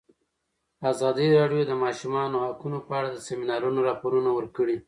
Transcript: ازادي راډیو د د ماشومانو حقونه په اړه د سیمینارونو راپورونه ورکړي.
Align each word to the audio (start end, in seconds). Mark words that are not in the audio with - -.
ازادي 0.91 1.27
راډیو 1.37 1.61
د 1.65 1.67
د 1.69 1.73
ماشومانو 1.83 2.37
حقونه 2.45 2.77
په 2.87 2.91
اړه 2.99 3.09
د 3.11 3.17
سیمینارونو 3.27 3.79
راپورونه 3.89 4.29
ورکړي. 4.33 4.77